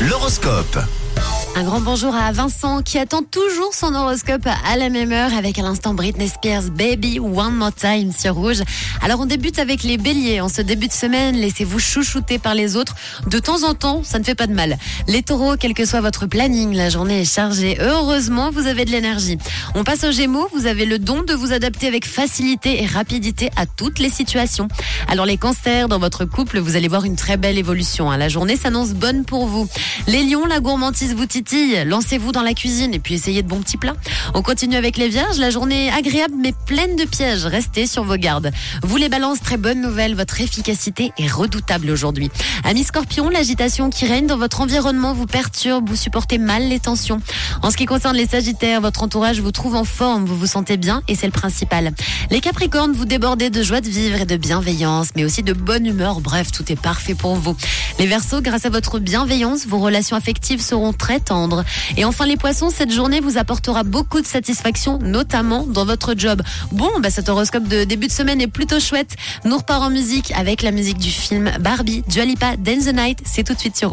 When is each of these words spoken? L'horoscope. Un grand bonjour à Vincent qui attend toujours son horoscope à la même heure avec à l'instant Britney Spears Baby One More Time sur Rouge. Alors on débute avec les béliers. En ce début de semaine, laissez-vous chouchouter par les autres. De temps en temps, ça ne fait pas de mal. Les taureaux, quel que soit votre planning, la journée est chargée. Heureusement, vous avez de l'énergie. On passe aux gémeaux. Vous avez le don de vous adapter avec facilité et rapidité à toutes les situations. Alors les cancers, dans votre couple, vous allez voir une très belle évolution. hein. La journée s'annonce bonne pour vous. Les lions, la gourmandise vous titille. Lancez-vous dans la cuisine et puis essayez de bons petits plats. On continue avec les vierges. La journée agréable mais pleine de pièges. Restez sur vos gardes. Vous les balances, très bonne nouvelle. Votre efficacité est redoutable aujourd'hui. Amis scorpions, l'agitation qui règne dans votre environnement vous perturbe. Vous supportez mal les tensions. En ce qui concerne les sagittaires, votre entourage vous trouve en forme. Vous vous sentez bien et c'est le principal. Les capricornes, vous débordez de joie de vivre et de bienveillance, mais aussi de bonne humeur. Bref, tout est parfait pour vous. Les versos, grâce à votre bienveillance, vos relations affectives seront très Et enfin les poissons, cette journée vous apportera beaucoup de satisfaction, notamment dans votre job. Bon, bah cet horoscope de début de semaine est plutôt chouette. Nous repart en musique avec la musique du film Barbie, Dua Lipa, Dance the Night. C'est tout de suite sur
L'horoscope. 0.00 0.80
Un 1.60 1.64
grand 1.64 1.82
bonjour 1.82 2.14
à 2.14 2.32
Vincent 2.32 2.80
qui 2.80 2.96
attend 2.96 3.20
toujours 3.22 3.74
son 3.74 3.94
horoscope 3.94 4.46
à 4.46 4.78
la 4.78 4.88
même 4.88 5.12
heure 5.12 5.34
avec 5.34 5.58
à 5.58 5.62
l'instant 5.62 5.92
Britney 5.92 6.26
Spears 6.26 6.70
Baby 6.70 7.20
One 7.20 7.54
More 7.54 7.74
Time 7.74 8.12
sur 8.18 8.34
Rouge. 8.34 8.62
Alors 9.02 9.20
on 9.20 9.26
débute 9.26 9.58
avec 9.58 9.82
les 9.82 9.98
béliers. 9.98 10.40
En 10.40 10.48
ce 10.48 10.62
début 10.62 10.88
de 10.88 10.92
semaine, 10.94 11.36
laissez-vous 11.36 11.78
chouchouter 11.78 12.38
par 12.38 12.54
les 12.54 12.76
autres. 12.76 12.94
De 13.26 13.38
temps 13.38 13.62
en 13.64 13.74
temps, 13.74 14.00
ça 14.02 14.18
ne 14.18 14.24
fait 14.24 14.34
pas 14.34 14.46
de 14.46 14.54
mal. 14.54 14.78
Les 15.06 15.22
taureaux, 15.22 15.56
quel 15.60 15.74
que 15.74 15.84
soit 15.84 16.00
votre 16.00 16.24
planning, 16.24 16.74
la 16.74 16.88
journée 16.88 17.20
est 17.20 17.30
chargée. 17.30 17.76
Heureusement, 17.78 18.50
vous 18.50 18.66
avez 18.66 18.86
de 18.86 18.90
l'énergie. 18.90 19.36
On 19.74 19.84
passe 19.84 20.04
aux 20.04 20.12
gémeaux. 20.12 20.48
Vous 20.54 20.64
avez 20.64 20.86
le 20.86 20.98
don 20.98 21.24
de 21.24 21.34
vous 21.34 21.52
adapter 21.52 21.88
avec 21.88 22.06
facilité 22.06 22.82
et 22.82 22.86
rapidité 22.86 23.50
à 23.56 23.66
toutes 23.66 23.98
les 23.98 24.08
situations. 24.08 24.68
Alors 25.08 25.26
les 25.26 25.36
cancers, 25.36 25.88
dans 25.88 25.98
votre 25.98 26.24
couple, 26.24 26.58
vous 26.58 26.76
allez 26.76 26.88
voir 26.88 27.04
une 27.04 27.16
très 27.16 27.36
belle 27.36 27.58
évolution. 27.58 28.10
hein. 28.10 28.16
La 28.16 28.30
journée 28.30 28.56
s'annonce 28.56 28.92
bonne 28.94 29.26
pour 29.26 29.46
vous. 29.46 29.68
Les 30.06 30.22
lions, 30.22 30.46
la 30.46 30.60
gourmandise 30.60 31.14
vous 31.14 31.26
titille. 31.26 31.49
Lancez-vous 31.84 32.32
dans 32.32 32.42
la 32.42 32.54
cuisine 32.54 32.94
et 32.94 32.98
puis 32.98 33.14
essayez 33.14 33.42
de 33.42 33.48
bons 33.48 33.60
petits 33.60 33.76
plats. 33.76 33.96
On 34.34 34.42
continue 34.42 34.76
avec 34.76 34.96
les 34.96 35.08
vierges. 35.08 35.38
La 35.38 35.50
journée 35.50 35.90
agréable 35.90 36.34
mais 36.38 36.52
pleine 36.66 36.96
de 36.96 37.04
pièges. 37.04 37.44
Restez 37.44 37.86
sur 37.86 38.04
vos 38.04 38.16
gardes. 38.16 38.52
Vous 38.82 38.96
les 38.96 39.08
balances, 39.08 39.40
très 39.40 39.56
bonne 39.56 39.80
nouvelle. 39.80 40.14
Votre 40.14 40.40
efficacité 40.40 41.12
est 41.18 41.30
redoutable 41.30 41.90
aujourd'hui. 41.90 42.30
Amis 42.64 42.84
scorpions, 42.84 43.28
l'agitation 43.28 43.90
qui 43.90 44.06
règne 44.06 44.26
dans 44.26 44.38
votre 44.38 44.60
environnement 44.60 45.12
vous 45.12 45.26
perturbe. 45.26 45.88
Vous 45.88 45.96
supportez 45.96 46.38
mal 46.38 46.68
les 46.68 46.78
tensions. 46.78 47.20
En 47.62 47.70
ce 47.70 47.76
qui 47.76 47.86
concerne 47.86 48.16
les 48.16 48.26
sagittaires, 48.26 48.80
votre 48.80 49.02
entourage 49.02 49.40
vous 49.40 49.52
trouve 49.52 49.74
en 49.74 49.84
forme. 49.84 50.26
Vous 50.26 50.36
vous 50.36 50.46
sentez 50.46 50.76
bien 50.76 51.02
et 51.08 51.14
c'est 51.14 51.26
le 51.26 51.32
principal. 51.32 51.92
Les 52.30 52.40
capricornes, 52.40 52.92
vous 52.92 53.06
débordez 53.06 53.50
de 53.50 53.62
joie 53.62 53.80
de 53.80 53.88
vivre 53.88 54.20
et 54.20 54.26
de 54.26 54.36
bienveillance, 54.36 55.08
mais 55.16 55.24
aussi 55.24 55.42
de 55.42 55.52
bonne 55.52 55.86
humeur. 55.86 56.20
Bref, 56.20 56.52
tout 56.52 56.70
est 56.70 56.80
parfait 56.80 57.14
pour 57.14 57.34
vous. 57.34 57.56
Les 57.98 58.06
versos, 58.06 58.40
grâce 58.40 58.66
à 58.66 58.70
votre 58.70 58.98
bienveillance, 58.98 59.66
vos 59.66 59.78
relations 59.78 60.16
affectives 60.16 60.60
seront 60.60 60.92
très 60.92 61.20
Et 61.96 62.04
enfin 62.04 62.26
les 62.26 62.36
poissons, 62.36 62.70
cette 62.70 62.92
journée 62.92 63.20
vous 63.20 63.38
apportera 63.38 63.84
beaucoup 63.84 64.20
de 64.20 64.26
satisfaction, 64.26 64.98
notamment 64.98 65.64
dans 65.64 65.84
votre 65.84 66.14
job. 66.16 66.42
Bon, 66.72 66.90
bah 67.00 67.10
cet 67.10 67.28
horoscope 67.28 67.68
de 67.68 67.84
début 67.84 68.08
de 68.08 68.12
semaine 68.12 68.40
est 68.40 68.48
plutôt 68.48 68.80
chouette. 68.80 69.14
Nous 69.44 69.56
repart 69.56 69.82
en 69.82 69.90
musique 69.90 70.32
avec 70.36 70.62
la 70.62 70.72
musique 70.72 70.98
du 70.98 71.10
film 71.10 71.50
Barbie, 71.60 72.02
Dua 72.08 72.24
Lipa, 72.24 72.56
Dance 72.58 72.84
the 72.84 72.94
Night. 72.94 73.20
C'est 73.24 73.44
tout 73.44 73.54
de 73.54 73.58
suite 73.58 73.76
sur 73.76 73.88